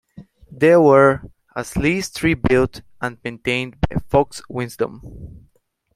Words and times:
There 0.49 0.81
were 0.81 1.21
as 1.55 1.77
least 1.77 2.15
three 2.15 2.33
built 2.33 2.81
and 3.01 3.19
maintained 3.23 3.75
by 3.81 3.97
Fox-Wisdom. 4.09 5.47